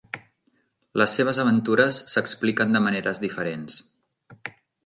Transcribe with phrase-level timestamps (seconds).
[1.01, 3.81] Les seves aventures s'expliquen de maneres diferents.